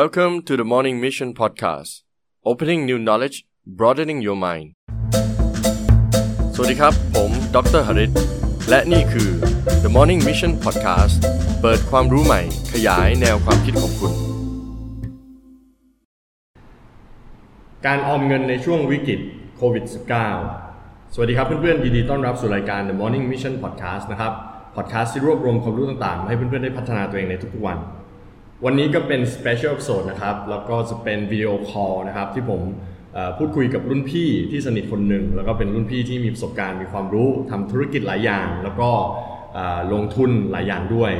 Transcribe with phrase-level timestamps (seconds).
[0.00, 1.92] Welcome to the Morning Mission Podcast
[2.50, 3.36] Opening New Knowledge
[3.78, 4.68] Broadening Your Mind
[6.54, 8.12] สวัสดีครับ ผมดรหริต
[8.68, 9.30] และนี่คือ
[9.84, 11.16] The Morning Mission Podcast
[11.60, 12.40] เปิดความรู้ใหม่
[12.72, 14.12] ขยายแนวความคิดของคุณ
[17.86, 19.20] การออมเงินในช่วงวิกฤต
[19.56, 19.84] โควิด
[20.48, 24.32] -19 สวัสดีครับเพื่อนๆยินดีต้อนรับสู่รายการ The Morning Mission Podcast นะครับ
[24.76, 27.80] podcast ที่รวบรวมความรู้ต่างๆ ให้เพื่อนๆได้พัฒนาตัวเองในทุกๆวัน
[28.64, 32.60] วันนี้ก็เป็น Special Episode นะครับ แล้วก็จะเป็นวิดีโอคอลนะครับ ที่ผม
[33.14, 38.90] เอ่อพูดคุยกับรุ่นพี่ที่สนิทคนหนึ่ง แล้วก็เป็นรุ่นพี่ที่มีประสบการณ์มีความรู้ทำธุรกิจหลายอย่าง แล้วก็
[39.54, 41.12] เอ่อลงทุนหลายอย่างด้วย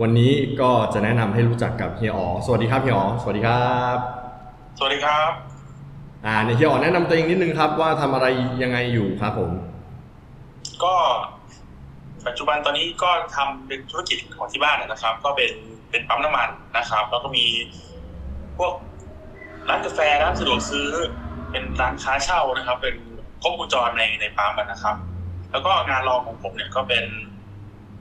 [0.00, 3.96] วันนี้ก็จะแนะนำให้รู้จักกับเฮียอ๋อสวัสดีครับเฮียอ๋อสวัสดีครับ
[4.78, 5.30] สวัสดีครับ
[6.26, 8.26] อ่าเนี่ยเฮียอ๋อแนะนำตัวเองนิดนึงครับว่าทำอะไร
[8.62, 9.50] ยังไงอยู่ครับผม
[10.84, 10.94] ก็
[12.26, 15.52] ปัจจุบันตอนนี้ก็ทำเป็นธุรกิจของที่บ้านนะครับ ก็เป็น
[15.90, 17.46] เป็นปั๊มน้ำมันนะครับ แล้วก็มี
[18.58, 18.72] พวก
[19.68, 20.88] ร้านกาแฟร้านสะดวกซื้อ
[21.50, 22.96] เป็นร้านค้าเช่านะครับ เป็น
[23.42, 24.96] ครบวงจรในในปั๊มอะนะครับ
[25.52, 27.04] แล้วก็งานรองของผมเนี่ยก็เป็น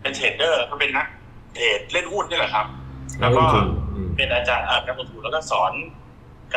[0.01, 1.07] เป็นเทรดเดอร์ก็เป็นนัก
[1.55, 2.65] เทรดเล่นหุ้นนี่แหละครับ
[3.19, 5.71] แล้วก็นักลงทุนอืมเป็นอาจารย์เอ่อนักลงทุนแล้วก็สอน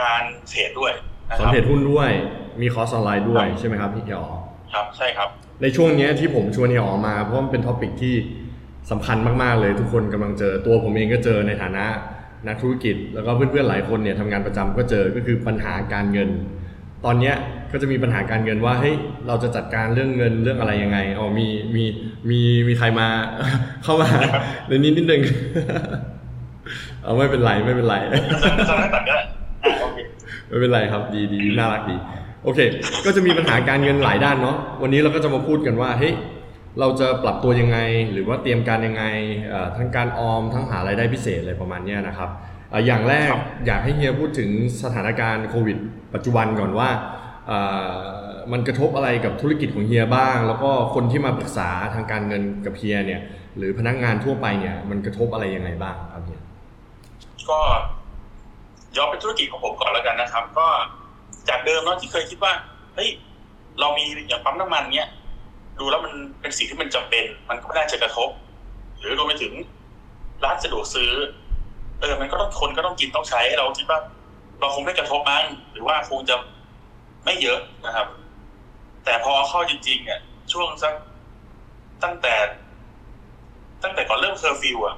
[0.00, 0.92] การเทรดด้วย
[1.28, 2.10] นะสอนรับเทรดหุ้นด้วย
[2.60, 4.38] มีคอร์สออนไลน์ด้วยครับใช่ไหมครับพี่เฮียอ๋อ
[4.72, 5.28] ครับใช่ครับ
[5.62, 8.14] ในช่วงเนี้ยที่ผมชวนเฮียอ๋อมาเพราะมันเป็น topic ที่
[8.90, 11.84] สำคัญมากๆเลยทุกคนกำลังเจอตัวผมเองก็เจอในฐานะ
[12.46, 16.28] นักธุรกิจ แล้วก็เพื่อนๆหลายคนเนี่ยทำงานประจำก็เจอก็คือปัญหาการเงิน
[17.04, 17.34] ตอนเนี้ย
[17.72, 18.94] ก็จะมีปัญหาการเงินว่าเฮ้ย
[19.26, 21.84] เราจะจัดการเรื่องเงินเรื่องอะไรยังไงอ๋อมีมี
[22.30, 23.06] มีมีใครมา
[23.84, 24.08] เข้ามา
[24.68, 25.22] ในนี้นิดนึง
[27.02, 27.96] เอาไม่เป็นไรไม่เป็นไร
[28.68, 29.98] สอนให้ตัดก็ได้อะโอเค
[30.48, 31.96] ไม่เป็นไรครับดีดีน่ารักดี
[32.44, 32.60] โอเค
[33.04, 36.14] ก็จะมีปัญหาการเงินหลายด้านเนาะวันนี้เราก็จะมาพูดกันว่าเฮ้ย
[36.78, 37.78] เราจะปรับตัวยังไง
[38.12, 39.04] หรือว่าเตรียมการยังไง
[39.48, 42.30] เอ่อทั้งการออมทั้งหารายได้พิเศษอะไรประมาณเนี้ยนะครับ
[42.70, 44.50] เอ่ออย่างแรกครับอยากให้เฮียพูดถึง
[44.82, 45.76] สถานการณ์โควิด
[46.14, 46.88] ปัจจุบันก่อนว่า
[47.46, 47.58] เอ่
[47.92, 47.98] อ
[48.52, 53.20] มันกระทบอะไรกับธุรกิจของเฮียบ้าง แล้วก็คนที่มาปรึกษาทางการเงินกับเฮียเนี่ย
[53.56, 56.40] หรือพนักงานทั่วไปเนี่ยมันกระทบอะไรยังไงบ้างครับเฮีย
[57.50, 57.58] ก็
[58.96, 60.66] ย้อนเป็นธุรกิจของผมก่อนแล้วกันนะครับ ก็
[61.48, 62.52] จากเดิมเนาะที่เคยคิดว่า
[62.94, 63.10] เฮ้ย
[63.80, 65.08] เรามีอย่างปั๊มน้ำมันเนี้ย
[65.80, 68.30] ดูแล้วมันเป็นสิ่งที่มันจำเป็น มันก็ไม่น่าจะกระทบ
[68.98, 69.52] หรือรวมไปถึง
[70.44, 71.12] ร้านสะดวกซื้อ
[72.00, 73.98] เออ มันก็ต้องคนก็ต้องกินต้องใช้เราคิดว่า
[74.60, 76.36] เราคงไม่กระทบมั้งหรือว่าคงจะ
[77.24, 78.06] ไม่เยอะนะครับ
[79.04, 80.20] แต่พอเข้าจริงๆเนี่ย
[80.52, 80.94] ช่วงสัก
[82.02, 82.34] ตั้งแต่
[83.82, 84.96] ตั้งแต่ก่อนเริ่มเคอร์ฟิวอะ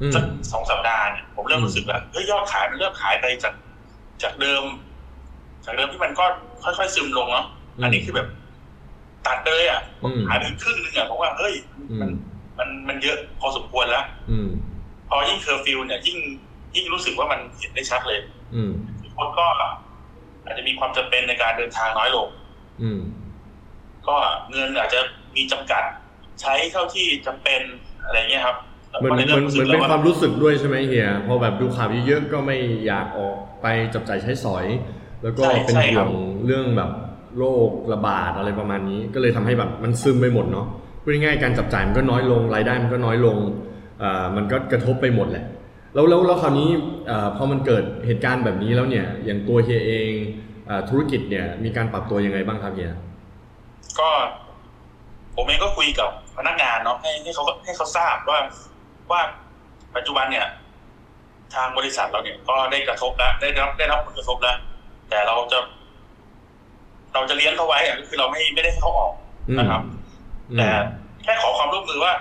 [0.00, 3.54] อืมสักสองสัปดาห์เนี่ยผมเริ่มอืมรู้สึกแล้วเฮ้ยยอดขายมันเริ่มหายไปจาก
[4.22, 4.64] จากเดิม
[5.64, 6.24] จากเดิมที่มันก็
[6.62, 7.46] ค่อยๆซึมลงเนาะ
[7.82, 8.28] อันนี้คือแบบ
[9.28, 11.54] ตัดเลยอะอืมหายไปครึ่งนึงอะผมว่าเฮ้ย
[11.90, 12.12] อืมันม
[12.58, 14.48] มันมันเยอะพอสมควรแล้วอืม
[15.08, 16.18] พอยิ่งเคอร์ฟิวเนี่ยยิ่ง
[16.76, 18.20] ยิ่งรู้สึกว่ามันเห็นได้ชัดเลย
[18.54, 18.70] อืม
[19.16, 19.46] คนก็
[20.44, 22.28] อาจจะมีความจำเป็นในการเดินทางน้อยลง
[22.82, 23.00] อืม
[24.08, 24.16] ก็
[24.50, 25.00] เงินอาจจะ
[25.36, 25.82] มีจำกัด
[26.40, 27.60] ใช้เท่าที่จำเป็น
[28.04, 28.56] อะไรเงี้ยครับ
[28.90, 32.56] แล้วเหมือนก็เหลยมือนรู้เหสึมืกอนแล้เป็นวความรู้สึกด้วยใช่ไหมเฮียพอแบบดูข่าวเยอะๆก็ไม่
[32.86, 34.66] อยากออกไปจับจ่ายใช้สอย
[35.22, 36.10] แล้วก็เป็นห่วง
[36.46, 36.90] เรื่องแบบ
[37.38, 40.66] โรคระบาดอะไรประมาณนี้ ก็เลยทำให้แบบมันซึมไปหมดเนาะ
[41.02, 43.36] พูดง่ายๆการจับจ่ายมันก็น้อยลงรายได้มันก็น้อยลง
[44.36, 45.44] มันก็กระทบไปหมดแหละ
[45.94, 46.70] แล้วแล้วแล้วคราวนี้
[47.36, 50.10] พอมันเกิดเหตุการณ์แบบนี้แล้วเนี่ย อย่างตัวเฮียเอง
[50.68, 52.92] อธุรกิจเนี่ยมีการปรับตัวยังไงบ้างครับเฮีย
[54.00, 54.10] ก็
[55.34, 58.38] ผมเองก็คุยกับพนักงานเนาะให้ให้เขาให้เขาทราบว่า
[59.10, 59.20] ว่า
[59.96, 60.46] ปัจจุบันเนี่ย
[61.54, 64.56] ทางบริษัทเราเนี่ยก็ได้กระทบแล้วได้รับได้รับผลกระทบแล้ว
[65.10, 65.58] แต่เราจะ
[67.14, 69.12] เราจะเลี้ยงเขาไว้อะก็คือเราไม่ไม่ได้ให้เขาออก
[69.48, 69.82] อืมนะครับ
[70.50, 70.68] อืมแต่
[71.22, 72.12] แค่ขอความร่วมมือว่า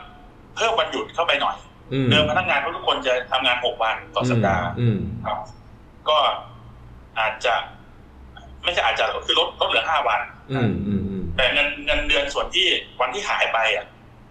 [0.55, 1.55] เพิ่มวันหยุดเข้าไปหน่อย
[1.93, 5.37] อืมเดิมพนักงานทุกคนจะทำงานหกวันต่อสัปดาห์อืมครับ
[6.09, 6.17] ก็
[7.19, 7.53] อาจจะ
[8.63, 10.19] ไม่ใช่อาจจะคือลดลดเหลือห้าวัน
[10.51, 12.67] อืมอืมอืมแต่เงินเงินเดือนส่วนที่
[13.01, 13.85] วันที่หายไปอะ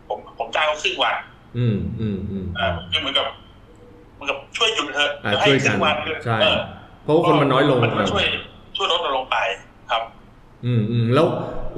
[0.08, 1.14] ผมผมจ้างเขาครึ่งวัน
[1.58, 3.26] อืมอืมอืมอ่าคือเหมือนกับ
[4.14, 6.58] เหมือนกับช่วยหยุดเถอะอ่าเดี๋ยวให้ช่วยคกัรึ่นงวันคือใช่เออ
[7.02, 8.24] เพราะว่าคนมันน้อยลงมันก็ช่วย
[8.76, 9.68] ช่วยลดเราลงไปครับ
[10.66, 11.27] อืมอืมแล้ว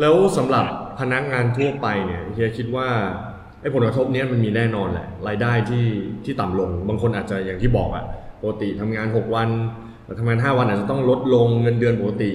[0.00, 0.64] แล้วสำหรับ
[1.00, 2.88] พนักงานทั่วไปเนี่ยเฮียคิดว่า
[3.60, 5.86] ไอ้ผลกระทบเนี้ยมันมีแน่นอนแหละ รายได้ที่
[6.24, 8.04] ที่ต่ำลง บางคนอาจจะอย่างที่บอกอะ
[8.40, 9.48] ปกติทำงาน 6 วัน
[10.18, 12.32] ทำงาน 5 วันอาจจะต้องลดลงเงินเดือนปกติ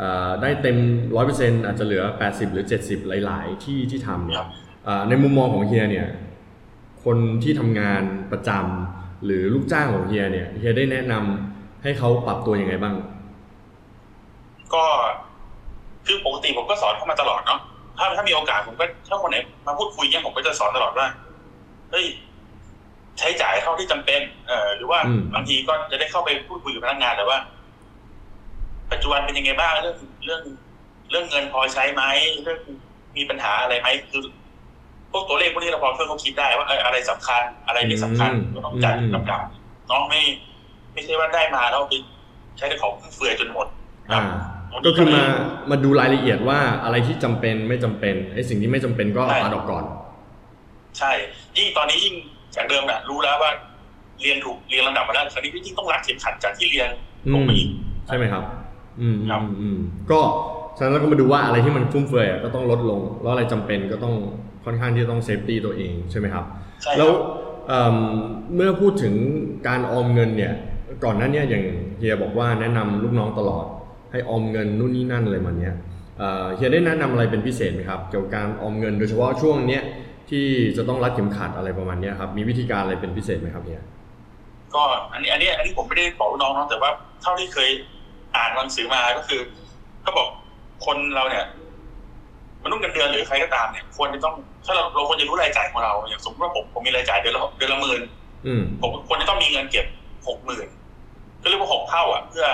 [0.00, 0.76] อ่อได้เต็ม
[1.22, 4.44] 100%อาจจะเหลือ 80 หรือ 70 หลาย ๆ ที่ที่ทำเนี่ย
[4.86, 6.08] อ่อในมุมมองของเฮียเนี่ย
[7.04, 8.02] คนที่ทำงาน
[8.32, 12.94] ประจำหรือลูกจ้างของเฮียเนี่ยเฮียได้แนะนำให้เขาปรับตัวยังไงบ้าง
[14.74, 14.84] ก็
[16.06, 17.60] คือปกติผมก็สอนเขามาตลอดเนาะ
[17.98, 19.36] ถ้าถ้ามีโอกาสผมก็ถ้าคนไหน
[19.66, 21.06] มาพูดคุยเนี่ยผมก็จะสอนตลอดว่า
[21.90, 22.06] เฮ้ย
[23.18, 27.38] ใช้จ่ายเท่าที่จำเป็น เออหรือว่าอืมบางทีก็จะได้เข้าไปพูดคุยกับพนักงานแต่ว่า
[28.92, 30.42] ปัจจุบันเป็นยังไงบ้างเรื่องเรื่อง
[31.10, 32.02] เรื่องเงินพอใช้ไหม
[32.42, 32.60] เรื่อง
[33.16, 34.22] มีปัญหาอะไรไหมคือ
[35.12, 39.40] พวกตัวเลขพวกนี้เราพอช่วยเขาคิดได้ว่าเอออะไรสำคัญ อะไรไม่สำคัญอืมก็ต้องจ่ายอืมลำดับ
[39.86, 40.22] เน้องไม่
[40.92, 41.94] ไม่ใช่ว่าได้มาแล้วเอาไป
[42.56, 43.66] ใช้แต่ของฟุ่มเฟือยจนหมด
[44.12, 44.22] อ่า
[44.86, 45.24] ก็คือมา
[45.70, 49.84] มาดูรายละเอียดว่าอะไรที่จำเป็นไม่จำเป็นไอ้สิ่งที่ไม่จำเป็นก็ใช่ตัดออกก่อน
[50.98, 51.12] ใช่
[51.56, 52.14] ยิ่งตอนนี้ยิ่ง
[52.56, 53.50] จากเดิมน่ะรู้แล้วว่า
[54.22, 56.88] เรียนถูกเรียนลำดับมาแล้วคราวนี้ยิ่งต้องรัดเข็มขัดจากที่เรียน
[57.26, 57.68] อืลงมไปอีก
[58.06, 58.44] ใช่ไหมครับ
[59.00, 59.78] อืมครับอืมอืม
[60.10, 60.20] ก็
[60.78, 64.14] ฉะนั้นเราก็มาดูว่าอะไรที่มันฟุ่มเฟือยอะก็ต้องลดลง แล้วอะไรจำเป็นก็ต้อง
[64.64, 66.44] ค่อนข้างที่จะต้อง safety ตัวเองใช่ไหมครับ
[66.82, 67.14] ใช่ครับแล้ว
[67.68, 67.96] เอิ่ม
[68.54, 69.14] เมื่อพูดถึง
[69.66, 70.52] การออมเงินเนี่ย
[71.04, 71.64] ก่อนหน้าเนี้อย่าง
[71.98, 73.66] เฮียบอกว่าแนะนำลูกน้องตลอด
[74.16, 75.74] ให้ออมเงินนู่นนี่นั่นอะไรมาเนี้ย
[76.18, 79.82] เอ่อเฮียได้แนะนำอะไรเป็นพิเศษไหมครับเกี่ยวกับการออมเงินโดยเฉพาะช่วงเนี้ย
[80.30, 80.44] ที่
[80.76, 83.82] จะต้องรัดเข็มขัดอะไรประมาณเนี้ยครับมีวิธีการอะไรเป็นพิเศษไหมครับเฮีย
[84.74, 84.82] ก็
[85.12, 86.90] อันนี้อันนี้อันนี้ผมไม่ได้บอกลูกน้องเนาะแต่ว่า
[87.22, 87.70] เท่าที่เคย
[88.36, 89.40] อ่านหนังสือมาก็คือ
[90.02, 90.28] เขาบอก
[90.86, 91.44] คนเราเนี่ย
[92.64, 94.34] มนุษย์เงินเดือนหรือใครก็ตามเนี่ยควรจะต้อง
[94.66, 98.00] ถ้าเราเราควรจะรู้รายจ่ายของเราอย่างสมมติว่าผมผมมีรายจ่ายเดือนละเดือนละหมื่น
[98.46, 99.86] อืมผมควรจะต้องมีเงินเก็บ
[100.28, 100.66] หกหมื่น
[101.42, 102.46] ก็เรียกว่าหกเท่าอะ เพื่อ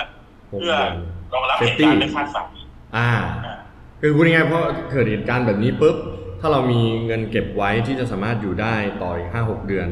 [0.51, 0.91] หกเพื่อเดือน
[1.33, 2.45] รองรับเหตุ Safety การณ์ไม่คาดฝัน
[2.97, 3.09] อ่า
[3.45, 3.57] อ่า
[4.01, 5.95] คือพูดง่ายๆเพราะเกิดเหตุการณ์แบบนี้ปุ๊บ
[6.39, 9.87] ถ้าเรามีเงินเก็บไว้ที่จะสามารถอยู่ได้ต่ออีกห้าหกเดือน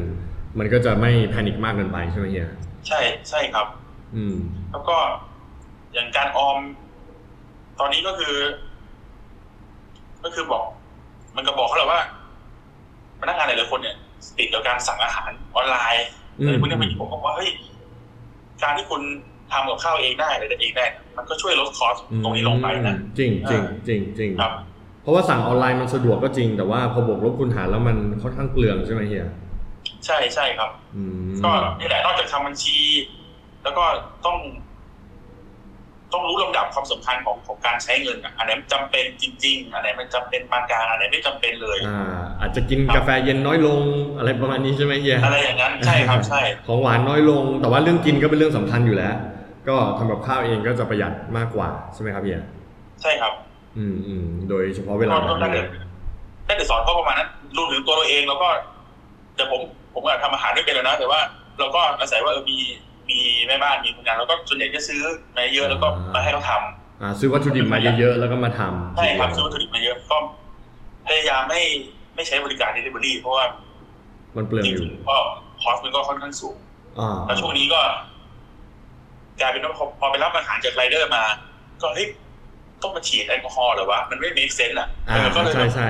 [0.58, 2.48] มันก็จะไม่แพนิคมากเกินไปใช่ไหมเฮีย
[2.86, 3.66] ใช่ใช่ครับ
[4.16, 4.36] อืม
[4.70, 4.96] แล้วก็
[5.92, 6.58] อย่างการออม
[7.80, 8.34] ตอนนี้ก็คือ
[10.24, 10.64] ก็คือบอก
[11.36, 12.00] มันก็บอกเขาแหละว่า
[13.20, 13.96] พนักงานหลายๆคนเนี่ย
[14.38, 16.06] ติดกับการสั่งอาหารออนไลน์
[16.40, 17.50] อืมอะไรพวกนี้มันผมบอกว่าเฮ้ย
[18.62, 19.02] การที่คุณ
[19.52, 24.52] ทำกับข้าวเองได้อะไรเองได้ มันก็ช่วยลดคอสตรงนี้ลงไปนะจริงจริงอ่าจริงจริงครับ
[25.02, 29.28] เพราะว่าสั่งออนไลน์มันสะดวกก็จริง แต่ว่าพอบวกลบคูณหารแล้วมันค่อนข้างเปลืองใช่ไหมเฮีย
[30.06, 32.78] ใช่ใช่ครับอืมก็นี่แหละนอกจากทำบัญชี
[33.62, 33.84] แล้วก็
[34.26, 34.36] ต้อง
[36.12, 42.00] ต้องรู้ลำดับความสำคัญของของการใช้เงินอะอันไหนมันจำเป็นจริง ๆอันไหนมันจำเป็นปานกลางอันไหนไม่จำเป็นเลย อ่า
[42.40, 43.80] อาจจะกินกาแฟเย็นน้อยลง
[44.18, 49.14] อะไรประมาณนี้ใช่ไหมเฮียอะไรอย่างนั้นใช่ครับใช่ ของหวานน้อยลง แต่ว่าเรื่องกินก็เป็นเรื่องสำคัญอยู่แล้ว
[49.68, 52.42] ก็ทำกับข้าวเองก็จะประหยัดมากกว่าใช่ไหมครับเฮีย
[53.02, 53.32] ใช่ครับ
[53.78, 55.64] อืมอืมโดยเฉพาะเวลาก็แบบได้นี้
[56.46, 58.48] แต่ได้แต่สอนเขาประมาณนั้นรวมถึงตัวเราเองแล้วก็
[59.36, 59.60] แต่ผม
[59.94, 61.20] ผมอาจทำอาหารไม่เป็นแล้วนะ แต่ว่า
[61.58, 62.58] เราก็อาศัยว่าเออมี
[63.10, 65.00] มีแม่บ้านมีคนงานแล้วก็ส่วนใหญ่จะซื้อ
[65.36, 70.16] มาเยอะแล้วก็มาให้เขาทำอ่า ซื้อวัตถุดิบมาเยอะๆแล้วก็มาทำใช่ครับซื้อวัตถุดิบมาเยอะก็
[71.06, 71.60] พยายามไม่
[72.14, 73.44] ไม่ใช้บริการ delivery เพราะว่า
[74.36, 75.16] มันเปลืองจอยู่ริงๆก็
[75.62, 76.56] คอสมันก็ค่อนข้างสูง
[77.00, 77.80] อ่าแล้วช่วงนี้ก็
[79.42, 81.22] กลายเป็นว่าพอพอไปรับอาหารจากไรเดอร์มา
[81.82, 82.08] ก็เฮ้ย
[82.82, 85.88] ต้องมาฉีดแอลกอฮอล์เหรอวะ มันไม่ make sense อะอ่าเออก็เลยใช่ใช่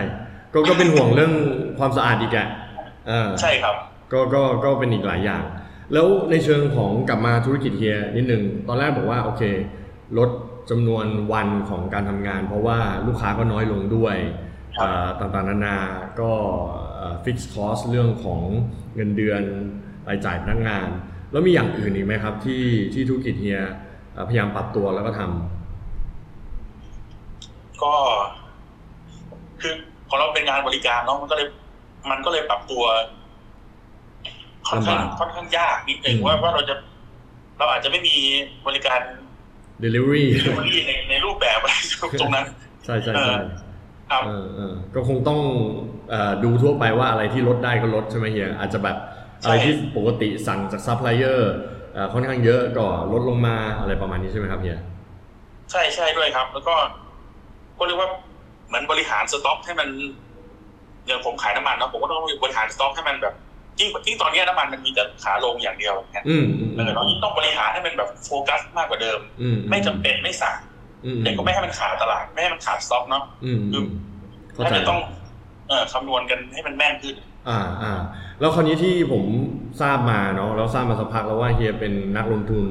[0.54, 1.32] ก็ก็เป็นห่วงเรื่อง
[1.78, 2.48] ความสะอาดอีกแหละ
[3.08, 3.74] เออใช่ครับ
[4.12, 5.42] ก็ก็ก็เป็นอีกหลายอย่าง
[5.92, 9.42] แล้วในเชิงของกลับมาธุรกิจเฮียนิดนึงตอนแรกบอกว่าโอเค
[10.18, 10.30] ลด
[10.70, 14.16] จำนวนวันของการทำงาน เพราะว่าลูกค้าก็น้อยลงด้วย
[14.76, 15.76] ครับเอ่อต่างๆนานา
[16.20, 16.32] ก็
[17.24, 18.40] ฟิกซ์คอสเรื่องของ
[18.94, 19.42] เงินเดือน
[20.08, 20.88] รายจ่ายพนักงาน
[21.32, 22.64] แล้วมีอย่างอื่นอีกไหมครับ ที่
[22.94, 23.60] ที่ธุรกิจเฮีย
[24.12, 27.94] เอ่อพยายามปรับตัวแล้วก็ทำก็
[29.60, 29.74] คือ
[30.08, 31.46] ของเราเป็นงานบริการเนาะมันก็เลย
[32.10, 32.84] มันก็เลยปรับตัว
[34.68, 36.74] ค่อนข้างลำบากค่อนข้างยากนิดนึงอืมว่าว่าเราจะ
[37.58, 38.16] เราอาจจะไม่มี
[38.66, 39.00] บริการ
[39.84, 41.74] delivery delivery ในในรูปแบบอะไร
[42.20, 42.46] ตรงนั้น
[42.84, 43.34] ใช่ใช่ใช่
[44.10, 45.40] ครับเออเออก็คงต้อง
[46.10, 51.54] เออดูทั่วไปว่าอะไรที่ลดได้ก็ลดใช่ไหมเฮียอาจจะแบบใช่ อะไรที่ปกติสั่งจากซัพพลายเออร์
[52.12, 54.80] ค่อนข้างเยอะก็ลดลงมาอะไรประมาณนี้ใช่ไหมครับเฮีย
[55.70, 56.74] ใช่ใช่ด้วยครับ แล้วก็
[57.78, 58.10] ก็เรียกว่า
[58.68, 59.88] เหมือนบริหารสต็อกให้มัน
[61.06, 63.34] อย่างผมขายน้ำมันเนาะผมก็ต้องบริหารสต็อกให้มันแบบ
[63.80, 70.56] ยิ่งยิ่งตอนเนี้ยน้ำมันมันมีแต่ขาลงอย่างเดียวอย่างเงี้ยอืมอืมเออเรายิ่งต้องบริหารให้มันแบบโฟกัสมากกว่าเดิมอืมไม่จำเป็นไม่สั่ง
[71.06, 73.86] อืมแต่ก็ไม่ให้มันขาดตลาด ไม่ให้มันขาดสต็อกเนาะอืมอืม
[74.52, 75.00] เข้าถ้าใจจะต้อง
[75.68, 77.14] เออคำนวณกันให้มันแม่นขึ้น
[77.48, 77.92] อ่าอ่า
[78.40, 79.24] แล้วคราวนี้ที่ผม
[79.80, 82.64] ทราบมาเนาะแล้วทราบมาสักพักแล้วว่าเฮียเป็นนักลงทุน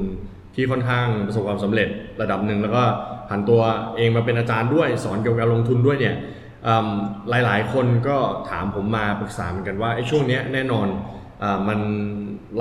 [0.54, 1.88] ที่ค่อนข้างประสบความสำเร็จ
[2.20, 2.82] ระดับหนึ่งแล้วก็
[3.28, 3.62] ผันตัว
[3.96, 6.16] เองมาเป็นอาจารย์ด้วยสอนเกี่ยวกับการลงทุนด้วยเนี่ย
[6.66, 6.88] อืม
[7.28, 8.16] หลายๆ คนก็
[8.50, 10.88] ถามผมมาปรึกษาเหมือนกันว่าไอ้ช่วงเนี้ยแน่นอน
[11.42, 11.80] อมัน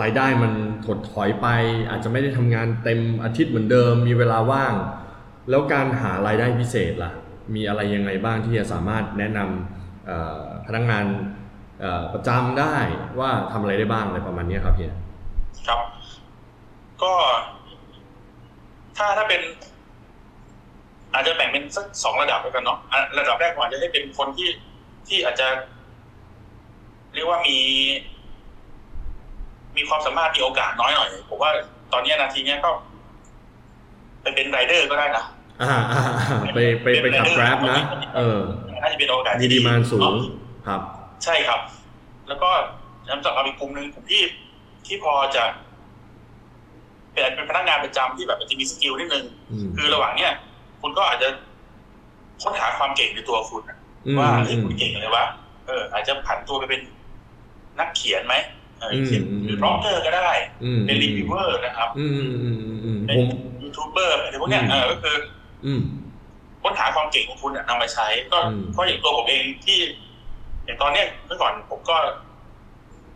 [0.02, 0.52] รายได้มัน
[0.86, 1.48] ถดถอยไป
[1.90, 4.74] อาจจะไม่ได้ทำงานเต็มอาทิตย์เหมือนเดิม มีเวลาว่าง
[5.50, 7.12] แล้วการหารายได้พิเศษล่ะ
[7.56, 11.06] มีอะไรยังไงบ้างที่จะสามารถแนะนำพนักงาน
[12.14, 12.76] ประจำได้
[13.20, 14.94] ว่าทำอะไรได้บ้างอะไรประมาณเนี้ยครับเฮีย
[15.68, 15.80] ครับ
[17.04, 17.14] ก็
[18.98, 19.42] ถ้าถ้าเป็น
[21.14, 24.50] อาจจะแบ่งเป็นสักสองระดับแล้วกันเนาะอะระดับแรกผมอาจจะให้เป็นคนที่
[25.08, 25.48] ที่อาจจะ
[27.14, 27.58] เรียกว่ามี
[29.78, 31.52] มีความสามารถมีโอกาสน้อยหน่อยผมว่า
[31.94, 32.70] ตอนเนี้ยนาทีเนี้ยก็
[34.22, 35.24] ไปเป็นไรเดอร์ก็ได้นะ
[35.62, 37.80] อ่าอ่าอ่าไปไปไปขับ Grab นะ
[38.18, 38.40] เออ
[38.82, 40.16] น่าจะเป็นโอกาสมีที่ดีมานสูงเนอะ
[40.68, 40.82] ครับ
[41.24, 41.62] ใช่ครับ
[42.28, 42.50] แล้วก็
[43.08, 44.24] ย้ำจากเอาอีกกลุ่มหนึ่งกลุ่มที่
[44.88, 45.44] ที่พอจะ
[47.14, 50.32] เป็นเป็นพนักงานประจำที่แบบอาจจะมี skill นิดนึงอืมคือระหว่างเนี้ย
[50.82, 51.30] คุณก็อาจจะ
[52.42, 55.26] ค้นหาความเก่งในตัวคุณอะอืมว่าเฮ้ยอืมคุณเก่งอะไรวะ
[55.68, 56.82] เออ อาจจะผันตัวไปเป็น
[57.80, 58.36] นักเขียนไหม
[58.80, 60.32] เอออืมเขียนอืมหรือร็อกเกอร์ก็ได้
[60.64, 63.30] อืมเป็นรีวิวเวอร์นะครับอืมอืมอืมอืมอืมเป็นผม
[63.64, 65.16] ยูทูบเบอร์อะไรพวกเนี้ยอืมเออก็คือ
[65.66, 65.82] อืม
[66.64, 69.80] ค้นหาความเก่งของคุณอะนำมาใช้ ก็อืมเพราะอย่างตัวผมเองที่
[70.66, 71.96] อย่างตอนเนี้ยเมื่อก่อนผมก็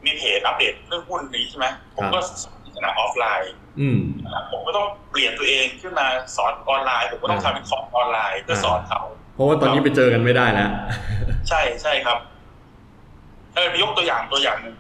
[0.06, 9.02] มีเพจอัปเดตเรื่องหุ้นนี้ใช่ไหมผมก็สอนขณะออฟไลน์อืมนะครับผมก็ต้องเปลี่ยนตัวเองขึ้นมาสอนออนไลน์ผมก็ต้องอ่าทำเป็นคอร์สออนไลน์เพื่อสอนเขา
[9.36, 10.70] เพราะว่าตอนนี้ไปเจอกันไม่ได้แล้ว
[11.50, 12.18] ใช่ใช่ครับ
[13.54, 14.76] เออยกตัวอย่างตัวอย่างหนึ่ง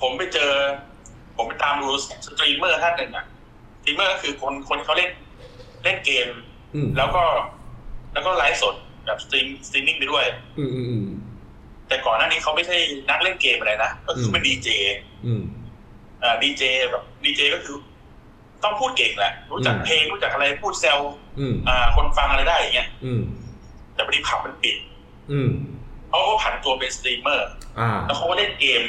[0.00, 0.52] ผมไปเจอ
[1.36, 1.88] ผมไปตามดู
[2.26, 3.24] สตรีมเมอร์ท่านหนึ่งอะ
[3.80, 5.10] สตรีมเมอร์ก็คือคนคนที่เขาเล่น
[5.84, 6.28] เล่นเกม
[6.74, 7.22] อืมแล้วก็
[8.12, 8.74] แล้วก็ไลฟ์สด
[9.06, 10.24] แบบ stream streaming ไปด้วย
[10.58, 11.06] อืมอืมอืม
[11.88, 12.76] แต่ก่อนหน้านี้เขาไม่ใช่
[13.10, 14.68] นักเล่นเกมอะไรนะ ก็คือเป็นดีเจ
[15.26, 15.42] อืม
[16.22, 17.76] อ่าดีเจแบบดีเจก็คือ
[18.64, 20.98] ต้องพูดเก่งแหละ รู้จักอืมเพลงรู้จักอะไรพูดแซว
[21.38, 23.22] อืมอ่า คนฟังอะไรได้อย่างเงี้ยอืม
[23.94, 24.76] แต่พอดีผับมันปิด
[25.32, 25.50] อืม
[26.08, 27.48] เขาก็ผันตัวเป็นสตรีมเมอร์
[27.80, 28.82] อ่าแล้วเขาก็เล่นเกม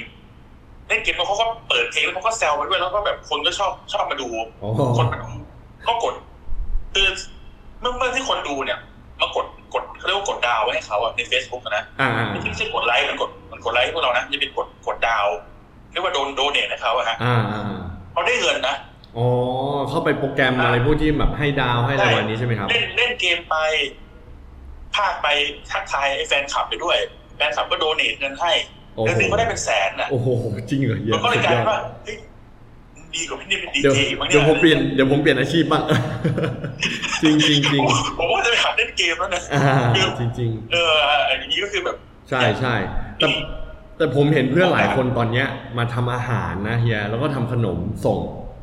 [0.87, 4.27] เล่นเกมแล้วเขาก็เปิดเพลงแล้วเขาก็แซวไปด้วยแล้วก็แบบคนก็ชอบชอบมาดู
[4.61, 5.29] อ๋อคนมาดู
[5.87, 6.13] ก็กด
[6.93, 7.07] คือ
[7.81, 8.79] เมื่อเมื่อที่คนดูเนี่ย
[9.21, 15.27] มากดกดเขาเรียกว่ากดดาวไว้ให้เขาอะใน Facebook อะนะอ่าอ่าไม่ใช่ไม่ใช่กดไลค์มันกดมันกดไลค์ให้พวกเรานะจะเป็นกดกดดาว
[15.91, 17.77] เรียกว่าโดนโดเนทให้เขาอะฮะอ่าอ่า
[18.11, 18.75] เขาได้เงินนะ
[19.17, 19.27] อ๋อ
[19.89, 23.55] เข้าไปโปรแกรมอะไรพวกที่แบบให้ดาวให้อะไรใช่วันนี้ใช่ไหมครับ เล่นเล่นเกมไป
[24.95, 25.27] ภาคไป
[25.71, 26.97] ทักทายไอ้แฟนคลับไปด้วย
[27.37, 28.51] แฟนคลับก็โดเนทเงินให้
[28.95, 30.27] โอ้เดือนโหหนึงก็ได้เป็นแสนน่ะโอ้โห
[30.69, 32.17] จริงเหรอเหี้มันก็เลยกลายเป็นสุดอดว่าเฮ้ย
[33.15, 35.83] ดีกว่าพี่นี่เป็นดีเดี๋ยวเจอีกมั้งเดี๋เนี่ยวยผมเปลี่ยนเดี๋ยวผมเปลี่ยนอาชีพบ้าง
[37.23, 39.77] จริงจริงจริงผมผมว่าจะไปหัดเล่นเกมแล้วนะอ่า
[40.19, 40.93] จริงจริงเออ
[41.39, 41.97] อย่างนี้ก็คือแบบ
[42.29, 42.75] ใช่ใช่
[43.19, 43.27] แต่
[43.97, 48.19] แต่ผมเห็นเพื่อนหลายคนตอนเนี้ยมาทำอาหารนะเฮียแล้วก็ทำขนมส่ง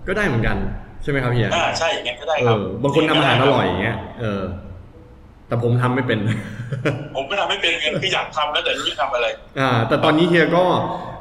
[0.06, 0.56] ก็ได้เหมือนกัน
[1.02, 4.42] ใช่ไหมครับเฮียอ่าใช่อย่างงั้นก็ได้เอครับอบางคนทำอาหารอร่อยอย่างเงี้ยเออ
[5.48, 6.18] แต่ผมทำไม่เป็น
[7.16, 9.26] ผมก็ทำไม่เป็นเงินคืออยากทำแล้วแต่ไม่รู้จะทำอะไร
[9.60, 10.64] อ่า แต่ตอนนี้เฮียก็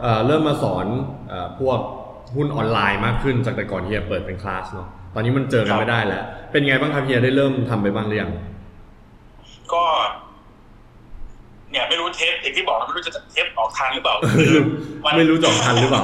[0.01, 0.85] เอ่อเริ่มมาสอน
[1.29, 1.79] เอ่อพวก
[2.35, 8.31] หุ้นออนไลน์มากขึ้นจากแต่ก่อนเฮียเปิดเป็นคลาสเนาะตอนนี้มันเจอกันไม่ได้แล้ว เป็นไงบ้างครับเฮียได้เริ่มทำไปบ้างหรือยัง
[9.73, 9.83] ก็
[11.71, 14.15] เนี่ยไม่รู้เทปอย่างที่บอกนะไม่รู้จะเทปออกทันหรือเปล่า
[15.17, 16.03] ไม่รู้จะออกทันหรือเปล่า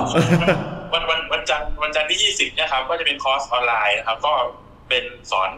[0.94, 4.34] วันวันวันจันทร์วันจันทร์ที่ยี่สิบเนี่ยครับ ก็จะเป็นคอร์สออนไลน์นะครับ ก็
[4.90, 5.50] เป็นสอน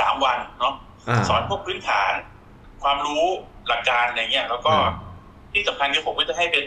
[0.00, 0.74] สามวันเนาะ
[1.08, 2.12] อ่าสอนพวกพื้นฐาน
[2.82, 3.24] ความรู้
[3.68, 4.90] หลักการอะไรเงี้ย แล้วก็อ่า
[5.52, 6.64] ที่สำคัญคือผมก็จะให้เป็น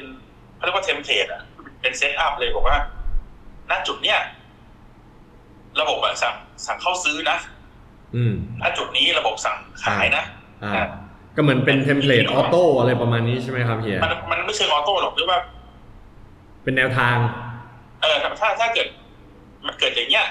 [0.55, 1.41] เขาเรียกว่า template อะ
[1.81, 2.77] เป็น setup เลยบอกว่า
[3.71, 4.19] ณจุดเนี้ย
[5.81, 7.37] ระบบอะสั่งสั่งเข้าซื้อนะ
[8.15, 10.23] อืมณจุดนี้ระบบสั่งขายนะ
[10.63, 10.85] อ่า
[11.35, 15.39] ก็เหมือนเป็น template auto อะไรประมาณนี้ใช่ไหมครับเฮียมันมันไม่เชิง auto หรอกหรือว่า
[16.63, 17.15] เป็นแนวทาง
[18.01, 18.87] เออถ้าถ้าเกิด
[19.65, 20.25] มันเกิดอย่างเงี้ย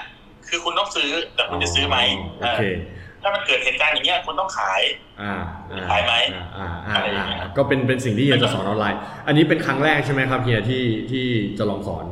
[0.49, 1.97] คือคุณต้องซื้อแต่คุณจะซื้อไหม
[2.39, 2.75] โอเคเออ
[3.21, 4.81] ถ้ามันเกิดเหตุการณ์อย่างเงี้ยคุณต้องขาย
[5.21, 5.33] อ่า
[5.71, 6.13] อ่าขายไหม
[6.57, 11.25] อ่าอ่าอะไรอย่างเงี้อ่ายก็เป็นเป็นสิ่งที่เฮียจะสอนออนไลน์ อันนี้เป็นครั้งแรกใช่ไหมครับเฮียที่ที่
[11.57, 12.05] จะลองสอน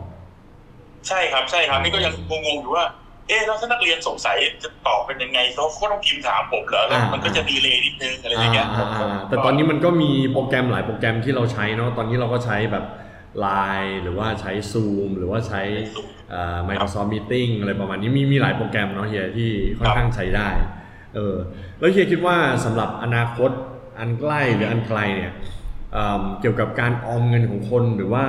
[1.07, 2.85] ใช่ครับใช่ครับนี่ก็ยังงงๆอยู่ว่า
[3.27, 12.85] เอ๊ะแล้วถ้านักเรียนสงสัยจะตอบเป็นยังไงเขาก็ต้องพิมพ์ถามผมเหรอแล้วอ่ามัมันก็จะดีเลย์นิดนึงอะไรอย่างเงี้ยอ่าอ่าอ่าแต่ตอนนี้มันก็มีโปรแกรมหลายโปรแกรมที่เราใช้เนาะตอนนี้เราก็ใช้แบบ
[13.45, 15.61] Line หรือว่าใช้ Zoom หรือว่าใช้
[16.29, 20.47] เอ่อ Microsoft Meeting อะไรประมาณนี้มีมีหลายโปรแกรมเนาะเฮียที่ค่อนข้างใช้ได้
[21.15, 21.35] เออ
[21.79, 23.51] แล้วเฮียคิดว่าสำหรับอนาคต
[23.99, 25.31] อันใกล้หรืออันไกลเนี่ย
[25.93, 28.25] เอิ่มเกี่ยวกับการออมเงินของคนหรือว่า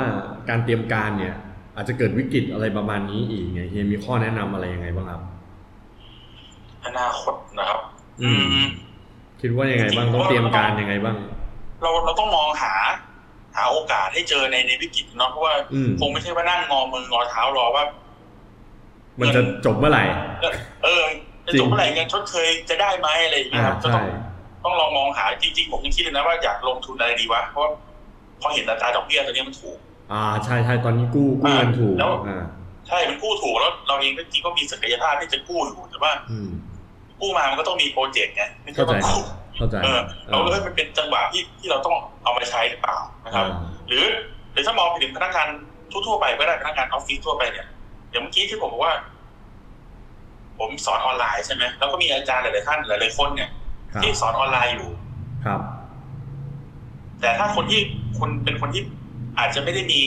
[0.48, 1.34] การเตรียมการเนี่ย
[1.76, 5.22] อาจจะเกิดวิกฤตอะไรประมาณนี้อีกไงเฮียมีข้อแนะนำอะไรยังไงบ้างครับ
[6.84, 7.80] อนาคตนะครับ
[8.22, 8.66] อือืมม
[9.40, 11.16] คิดว่ายังไงบ้างต้องเตรียมการยังไงบ้าง
[11.82, 12.74] เราเราต้องมองหา
[13.56, 17.84] หาโอกาสให้เจอในในวิกฤตเนาะเพราะว่าอืมคงไม่ใช่ว่านั่งงอมืองอเท้ารอว่า
[19.20, 20.04] มันจะจบเมื่อไหร่
[20.84, 21.04] เออ
[21.46, 24.04] จะจบเมื่อไหร่เงินชดเชยจะได้ไหมอะไรอย่างเงี้อ่ายครับก็ใช่ต้อง
[24.64, 27.70] ต้องลองมองหาจริงๆผมยังคิดเลยนะว่าอยากลงทุนอะไรดีวะเพราะว่า
[28.40, 29.78] พอเห็นอัตราดอกเบี้ยตัวเนี้ยมันถูก
[30.12, 32.44] อ่าใช่ใช่ตอนนี้กู้กู้เงินถูกแล้วอ่า
[32.88, 36.50] ใช่มันกู้ถูกแล้วเราเองก็จริงก็มีศักยภาพที่จะกู้อยู่แต่ว่าอืม
[37.20, 39.22] กู้มามันก็ต้องมีโปรเจกต์ไงไม่ใช่เข้าใจว่ากู้
[39.56, 43.58] เข้าใจเออเราเออมันเป็นจังหวะที่ที่เราต้องเอามาใช้หรือเปล่านะครับอ่า
[43.88, 44.04] หรือ
[44.52, 45.48] หรือถ้ามองไปถึงพนักงาน
[45.90, 47.66] ทั่วๆไปก็ได้พนักงานออฟฟิศทั่วไปเนี่ย
[48.10, 48.94] อย่างเมื่อกี้ที่ผมบอกว่า
[50.58, 53.50] ผมสอนออนไลน์ใช่ไหมแล้วก็มีอาจารย์หลายๆท่านหลายๆคนเนี่ย
[53.92, 54.90] ครับที่สอนออนไลน์อยู่
[55.44, 55.60] ครับ
[57.20, 57.80] แต่ถ้าคนที่
[58.18, 58.82] คนเป็นคนที่
[59.38, 60.02] อาจจะไม่ได้มี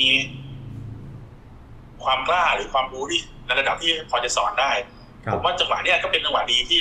[2.04, 4.72] ความกล้าหรือความรู้ที่ในระดับที่พอจะสอนได้
[5.26, 6.80] ครับผมว่าจังหวะเนี้ยก็เป็นจังหวะดีที่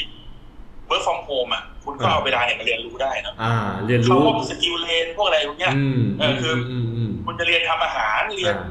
[0.88, 8.68] work from home อะคุณก็อ่าเอาเวลาเนี่ยมาเรียนรู้ได้นะอ่า เรียนเข้ารู้พวก skill เลนพวกอะไรพวกเนี้ยอืมเออคืออืมอืมคุณจะเรียนทำอาหารเรียนอ่า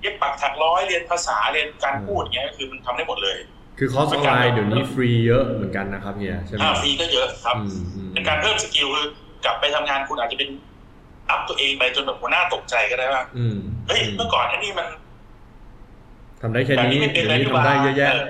[0.00, 3.36] เย็บปักถักร้อยเรียนภาษาเรียนการพูดอย่างเงี้ยก็คือมันทำได้หมดเลย
[3.78, 9.06] คือคอร์สออนไลน์เดี๋ยวนี้ฟรีเยอะเหมือนกันนะครับเฮียใช่ไหมอ่าฟรีก็เยอะครับอืมอืมเป็นการเพิ่ม skill คือ
[9.44, 10.48] กลับไปทำงานคุณอาจจะเป็น
[11.30, 13.56] up ตัวเองไปจนแบบหัวหน้าตกใจก็ได้ว่าอืม
[13.86, 14.86] เฮ้ยเมื่อก่อนอันนี้มัน
[16.40, 18.24] ทำได้แค่แบบนี้นี้ไม่เป็นเดี๋ยวนี้เลยดีกว่าทำได้เยอะแยะเออ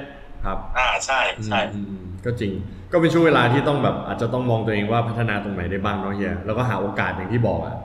[0.44, 2.52] ครับ อ่าใช่ใช่อืมอืมก็จริง
[2.92, 7.76] ก็เป็นช่วงเวลาที่ต้องแบบ อาจจะต้องมองตัวเองว่าพัฒนาตรงไหนได้บ้างเนาะเฮียแล้วก็หาโอกาสอย่างที่บอกอะ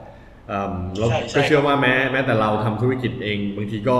[0.48, 3.96] เอิ่มเราใช่ใช่ก็เชื่อว่าแม้แม้แต่เราทำธุรกิจเอง บางทีก็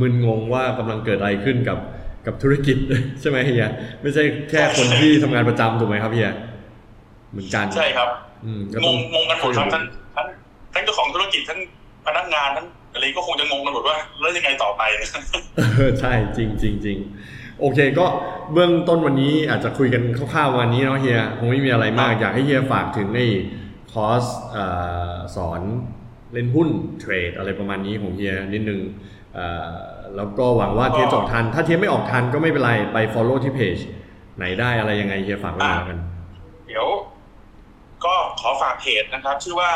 [0.00, 1.78] มึนงงว่ากำลังเกิดอะไรขึ้นกับ
[2.26, 2.76] กับธุรกิจ
[3.20, 3.70] ใช่ไหมเฮีย
[4.02, 6.30] ไม่ใช่แค่คนที่ทำงานประจำถูกไหมครับเฮีย
[7.30, 8.08] เหมือนกันใช่ครับ
[8.44, 9.84] อืมก็งต้องงงกันหมดครับทั้งทั้ง
[10.74, 11.60] ทั้งเจ้าของธุรกิจทั้ง
[12.06, 14.82] พนักงานทั้งอะไรก็คงจะงงกันหมดว่าแล้วยังไงต่อไป
[15.76, 16.98] เออใช่จริงจริงจริง
[17.60, 18.06] โอเคก็
[18.52, 23.26] เบื้องต้นวันนี้อาจจะคุยกันคร่าวๆวันนี้เนาะเฮียคงไม่มีอะไรมากอยากให้เฮียฝากถึงไอ้
[23.92, 24.64] คอร์สเอ่
[25.12, 25.60] อสอน
[26.32, 26.68] เล่นหุ้น
[27.00, 28.80] เทรดอะไรประมาณนี้ของเฮียนิดนึง
[29.34, 29.72] เอ่อ
[30.16, 33.78] แล้วก็หวังว่าเทียจบทัน ถ้าเทียไม่ออกทันก็ไม่เป็นไรไป follow ที่เพจ
[34.36, 35.98] ไหนได้อะไรยังไงเฮียฝากไว้หน่อยแล้วกัน
[36.66, 36.86] เดี๋ยว
[38.04, 39.70] ก็ขอฝากเพจนะครับ ชื่อว่า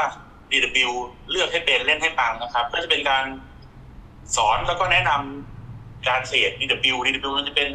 [0.50, 0.90] DW
[1.30, 3.24] เลือกให้เป็นเล่นให้ปังนะครับ ก็จะเป็นการ
[4.36, 7.70] สอนแล้วก็แนะนำการเทรด DW DW มันจะเป็น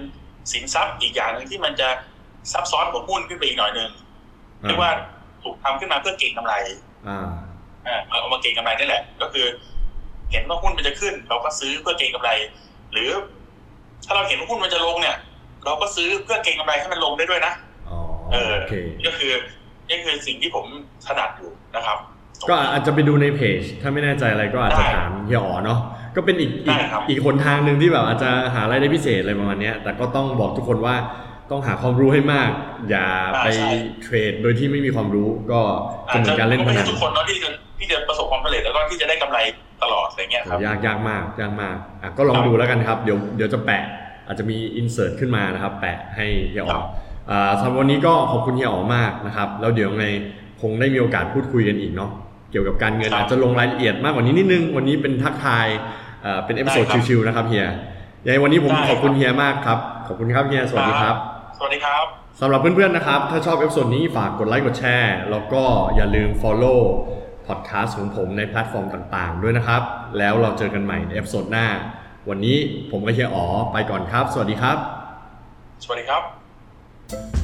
[0.51, 1.89] สินทรัพย์อีกอย่างหนึ่งที่มันจะ
[2.51, 3.89] ซับซ้อนกว่าหุ้นขึ้นไปอีกหน่อยหนึ่ง
[4.61, 4.91] เรียกว่า
[5.43, 6.53] ถูกทำขึ้นมาเพื่อเก็งกำไร
[7.07, 7.19] อ่า
[7.87, 9.45] อ่าเอามาเก็งกำไรนี่แหละ ก็คือ
[10.31, 12.29] เห็นว่าหุ้นมันจะขึ้น เราก็ซื้อเพื่อเก็งกำไร
[12.93, 13.09] หรือ
[14.05, 15.17] ถ้าเราเห็นว่าหุ้นมันจะลงเนี่ย
[15.65, 17.53] เราก็ซื้อเพื่อเก็งกำไรให้มันลงได้ด้วยนะ
[17.89, 17.99] อ๋อ
[18.31, 18.73] เออโอเค
[19.05, 19.31] ก็คือ
[19.87, 20.65] นี่คือสิ่งที่ผม
[21.05, 21.97] ถนัดอยู่นะครับ
[22.49, 25.79] ก็อาจจะไปดูในเพจ ถ้าไม่แน่ใจอะไรก็อาจจะได้ถามเฮียอ๋อเนาะ
[26.15, 30.95] ก็เป็นอีกอีกได้ครับอีกหนทางหนึ่งที่แบบอาจจะหารายได้พิเศษอะไรประมาณเนี้ยแต่ก็ต้องบอกทุกคนว่า
[31.51, 32.49] ต้องหาความรู้ให้มาก
[32.89, 33.69] อย่าอ่าไปใช่
[34.01, 35.61] เทรดโดยที่ไม่มีความรู้ก็
[36.13, 39.37] จะเหมือนการเล่นพไม่นัใช่นทุกคนเนาะที่จะที่จะประสบความสำเร็จแล้วก็ที่จะได้กำไร
[39.83, 43.83] ตลอดอะไรเงี้ยครับยากยากมากยากมากอะก็ลองดูแล้วกันครับเดี๋ยวเดี๋ยวจะแปะ
[44.27, 46.83] อาจจะมี insert ขึ้นมานะครับ แปะให้เฮียอ๋อครับ
[47.29, 50.05] อ่าสำหรับวันนี้ก็ขอบคุณเฮียอ๋อมากนะครับ แล้วเดี๋ยวไง
[50.61, 52.11] คงได้มีโอกาสพูดคุยกันอีกเนาะ
[52.51, 55.67] เกี่ยวกับการเงินครับอาจจะลงรายละเอียดมากกว่านี้นิดนึง วันนี้เป็นทักทาย
[56.25, 57.67] อ่าเป็น episode ได้ครับชิวๆนะครับเฮีย
[58.25, 61.15] ยังไงวันนี้ผมได้ครับขอบคุณเฮียมากครับ ขอบคุณครับเฮียสวัสดีครับ
[61.57, 62.05] สวัสดีครับ
[62.39, 65.63] สำหรับเพื่อนๆนะครับ ถ้าชอบ episode นี้ฝากกดไลค์กดแชร์แล้วก็
[65.95, 66.79] อย่าลืม follow
[67.47, 69.81] พอดแคสต์ของผมในแพลตฟอร์มต่างๆ ด้วยนะครับ
[70.17, 71.67] แล้วเราเจอกันใหม่ใน episode หน้า
[72.29, 72.57] วันนี้
[72.91, 74.77] ผมกับเฮียอ๋อไปก่อนครับ สวัสดีครับ
[75.83, 77.40] สวัสดีครับ